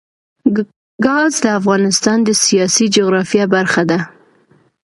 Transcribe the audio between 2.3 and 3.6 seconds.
سیاسي جغرافیه